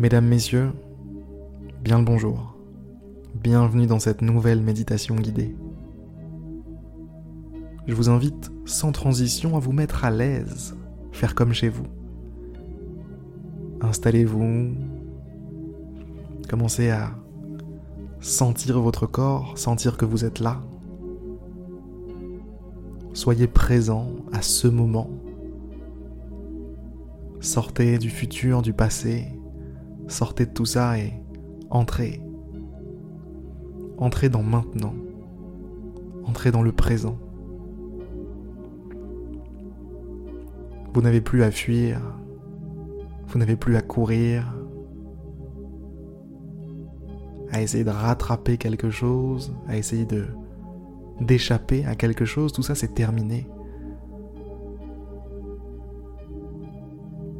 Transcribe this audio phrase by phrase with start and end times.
[0.00, 0.72] Mesdames, Messieurs,
[1.84, 2.56] bien le bonjour.
[3.34, 5.54] Bienvenue dans cette nouvelle méditation guidée.
[7.86, 10.74] Je vous invite sans transition à vous mettre à l'aise,
[11.12, 11.84] faire comme chez vous.
[13.82, 14.70] Installez-vous,
[16.48, 17.10] commencez à
[18.20, 20.62] sentir votre corps, sentir que vous êtes là.
[23.12, 25.10] Soyez présent à ce moment.
[27.40, 29.26] Sortez du futur, du passé,
[30.10, 31.12] sortez de tout ça et
[31.70, 32.20] entrez.
[33.98, 34.94] Entrez dans maintenant.
[36.24, 37.18] Entrez dans le présent.
[40.92, 42.00] Vous n'avez plus à fuir.
[43.28, 44.54] Vous n'avez plus à courir.
[47.52, 50.26] À essayer de rattraper quelque chose, à essayer de
[51.20, 53.46] d'échapper à quelque chose, tout ça c'est terminé.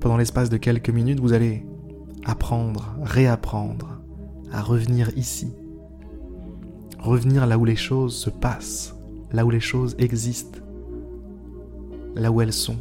[0.00, 1.66] Pendant l'espace de quelques minutes, vous allez
[2.26, 4.00] apprendre, réapprendre
[4.52, 5.54] à revenir ici.
[6.98, 8.96] Revenir là où les choses se passent,
[9.32, 10.58] là où les choses existent,
[12.16, 12.78] là où elles sont.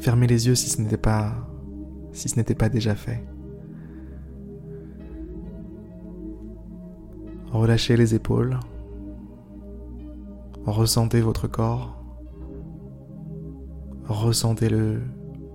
[0.00, 1.34] Fermez les yeux si ce n'était pas
[2.12, 3.22] si ce n'était pas déjà fait.
[7.52, 8.58] Relâchez les épaules.
[10.66, 11.96] Ressentez votre corps.
[14.06, 15.02] Ressentez-le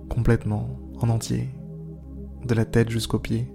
[0.08, 0.68] complètement
[1.00, 1.48] en entier,
[2.44, 3.52] de la tête jusqu'aux pieds.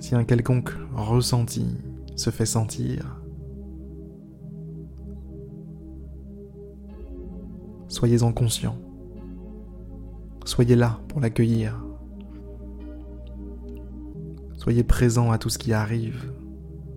[0.00, 1.66] Si un quelconque ressenti
[2.16, 3.22] se fait sentir,
[7.88, 8.76] soyez-en conscient.
[10.44, 11.84] Soyez là pour l'accueillir.
[14.56, 16.32] Soyez présent à tout ce qui arrive,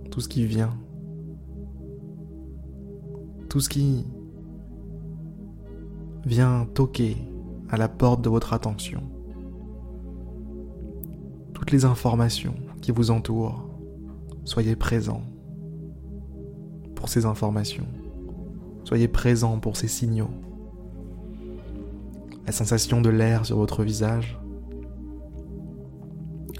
[0.10, 0.78] tout ce qui vient
[3.54, 4.04] tout ce qui
[6.26, 7.16] vient toquer
[7.70, 9.04] à la porte de votre attention.
[11.54, 13.70] Toutes les informations qui vous entourent,
[14.44, 15.22] soyez présents
[16.96, 17.86] pour ces informations.
[18.86, 20.32] Soyez présents pour ces signaux.
[22.48, 24.42] La sensation de l'air sur votre visage,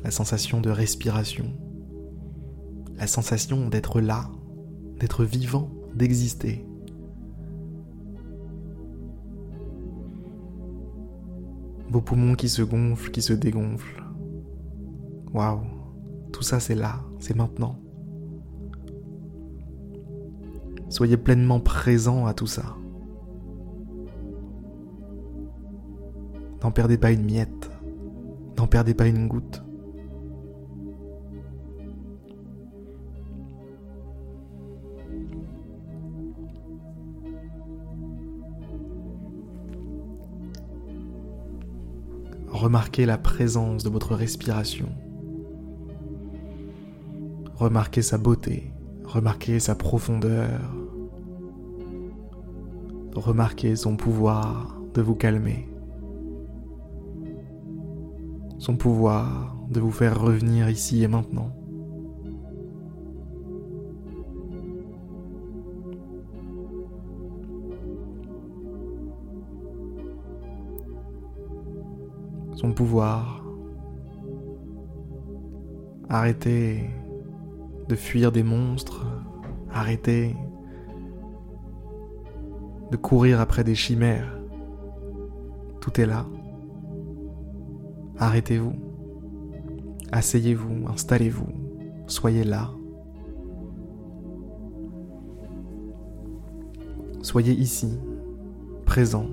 [0.04, 1.58] la sensation de respiration,
[2.98, 4.30] la sensation d'être là,
[5.00, 6.68] d'être vivant, d'exister.
[11.94, 14.04] Vos poumons qui se gonflent, qui se dégonflent.
[15.32, 15.62] Waouh,
[16.32, 17.80] tout ça c'est là, c'est maintenant.
[20.90, 22.78] Soyez pleinement présent à tout ça.
[26.64, 27.70] N'en perdez pas une miette,
[28.58, 29.64] n'en perdez pas une goutte.
[42.54, 44.90] Remarquez la présence de votre respiration.
[47.56, 48.72] Remarquez sa beauté.
[49.04, 50.62] Remarquez sa profondeur.
[53.16, 55.68] Remarquez son pouvoir de vous calmer.
[58.60, 61.63] Son pouvoir de vous faire revenir ici et maintenant.
[72.72, 73.44] Pouvoir.
[76.10, 76.90] Arrêtez
[77.90, 79.06] de fuir des monstres.
[79.72, 80.36] Arrêtez
[82.92, 84.40] de courir après des chimères.
[85.82, 86.26] Tout est là.
[88.18, 88.74] Arrêtez-vous.
[90.16, 91.48] Asseyez-vous, installez-vous,
[92.06, 92.70] soyez là.
[97.24, 97.98] Soyez ici,
[98.86, 99.26] présent.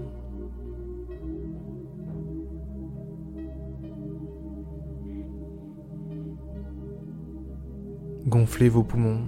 [8.31, 9.23] Gonflez vos poumons.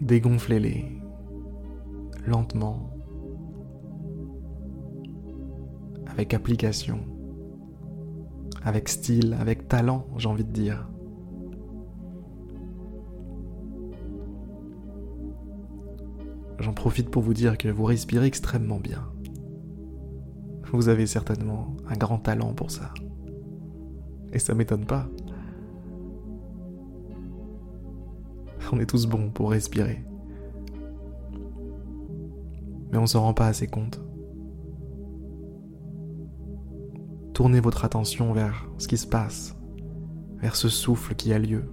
[0.00, 0.84] Dégonflez-les
[2.24, 2.90] lentement,
[6.06, 7.00] avec application,
[8.62, 10.88] avec style, avec talent, j'ai envie de dire.
[16.60, 19.02] J'en profite pour vous dire que vous respirez extrêmement bien.
[20.72, 22.94] Vous avez certainement un grand talent pour ça.
[24.32, 25.08] Et ça m'étonne pas.
[28.72, 30.04] On est tous bons pour respirer.
[32.90, 34.00] Mais on s'en rend pas assez compte.
[37.34, 39.56] Tournez votre attention vers ce qui se passe,
[40.40, 41.64] vers ce souffle qui a lieu.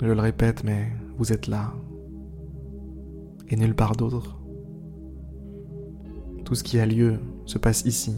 [0.00, 1.74] Je le répète, mais vous êtes là.
[3.48, 4.40] Et nulle part d'autre.
[6.44, 8.16] Tout ce qui a lieu se passe ici.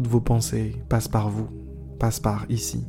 [0.00, 1.46] Toutes vos pensées passent par vous,
[1.98, 2.86] passent par ici.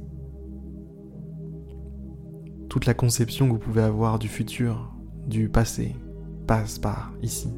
[2.69, 4.96] Toute la conception que vous pouvez avoir du futur,
[5.28, 5.94] du passé,
[6.48, 7.54] passe par ici.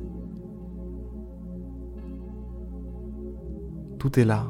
[4.00, 4.50] Tout est là.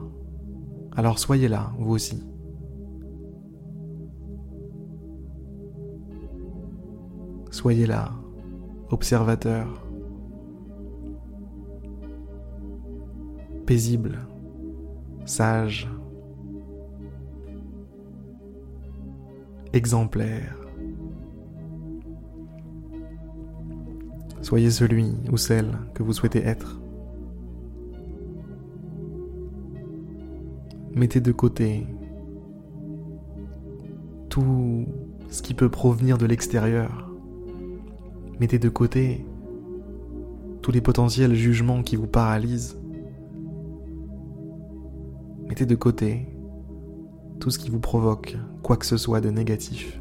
[0.95, 2.23] Alors soyez là, vous aussi.
[7.51, 8.13] Soyez là,
[8.89, 9.85] observateur,
[13.65, 14.29] paisible,
[15.25, 15.89] sage,
[19.73, 20.55] exemplaire.
[24.41, 26.79] Soyez celui ou celle que vous souhaitez être.
[30.93, 31.87] Mettez de côté
[34.29, 34.85] tout
[35.29, 37.09] ce qui peut provenir de l'extérieur.
[38.39, 39.25] Mettez de côté
[40.61, 42.82] tous les potentiels jugements qui vous paralysent.
[45.47, 46.27] Mettez de côté
[47.39, 49.99] tout ce qui vous provoque quoi que ce soit de négatif.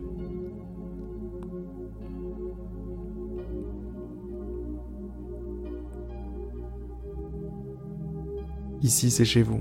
[8.83, 9.61] Ici, c'est chez vous.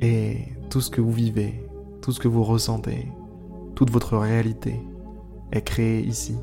[0.00, 0.38] Et
[0.68, 1.64] tout ce que vous vivez,
[2.02, 3.08] tout ce que vous ressentez,
[3.74, 4.80] toute votre réalité
[5.52, 6.36] est créée ici.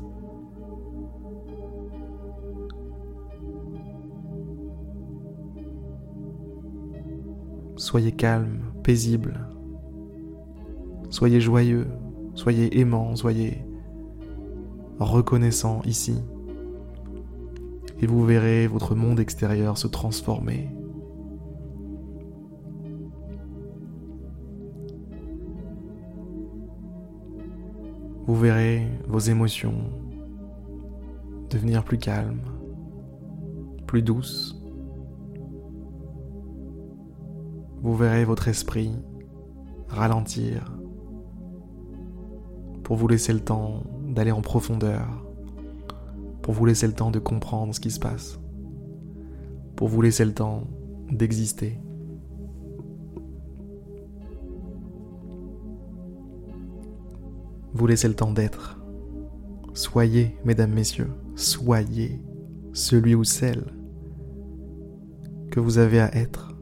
[7.86, 9.46] Soyez calme, paisible.
[11.08, 11.86] Soyez joyeux,
[12.34, 13.64] soyez aimant, soyez
[14.98, 16.20] reconnaissant ici
[18.00, 20.68] et vous verrez votre monde extérieur se transformer.
[28.26, 29.92] Vous verrez vos émotions
[31.50, 32.40] devenir plus calmes,
[33.86, 34.60] plus douces.
[37.86, 38.90] Vous verrez votre esprit
[39.86, 40.76] ralentir
[42.82, 45.24] pour vous laisser le temps d'aller en profondeur
[46.42, 48.40] pour vous laisser le temps de comprendre ce qui se passe,
[49.76, 50.64] pour vous laisser le temps
[51.12, 51.80] d'exister.
[57.72, 58.80] Vous laissez le temps d'être.
[59.74, 62.20] Soyez, mesdames, messieurs, soyez
[62.72, 63.72] celui ou celle
[65.52, 66.55] que vous avez à être.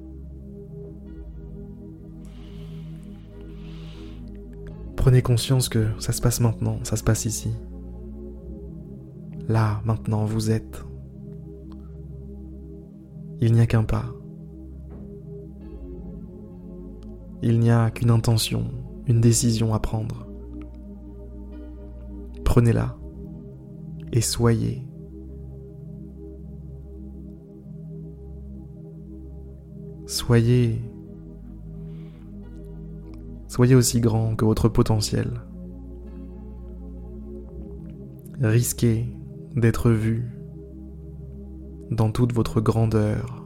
[5.04, 7.50] Prenez conscience que ça se passe maintenant, ça se passe ici.
[9.48, 10.82] Là, maintenant, vous êtes.
[13.42, 14.06] Il n'y a qu'un pas.
[17.42, 18.64] Il n'y a qu'une intention,
[19.06, 20.26] une décision à prendre.
[22.42, 22.96] Prenez-la
[24.10, 24.88] et soyez.
[30.06, 30.80] Soyez.
[33.54, 35.40] Soyez aussi grand que votre potentiel.
[38.40, 39.06] Risquez
[39.54, 40.24] d'être vu
[41.92, 43.44] dans toute votre grandeur.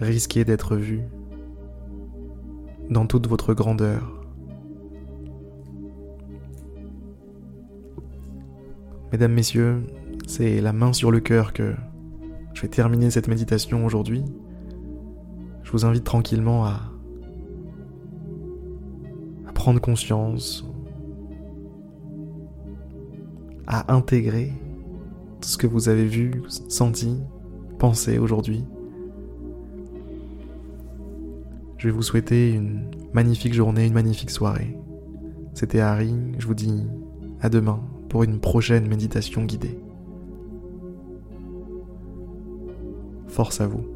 [0.00, 1.02] Risquez d'être vu
[2.88, 4.24] dans toute votre grandeur.
[9.12, 9.82] Mesdames, Messieurs,
[10.26, 11.74] c'est la main sur le cœur que
[12.54, 14.24] je vais terminer cette méditation aujourd'hui.
[15.64, 16.80] Je vous invite tranquillement à
[19.54, 20.64] prendre conscience,
[23.66, 24.52] à intégrer
[25.40, 27.18] tout ce que vous avez vu, senti,
[27.78, 28.64] pensé aujourd'hui.
[31.76, 34.78] Je vais vous souhaiter une magnifique journée, une magnifique soirée.
[35.54, 36.86] C'était Harry, je vous dis
[37.40, 39.83] à demain pour une prochaine méditation guidée.
[43.34, 43.93] Force à vous.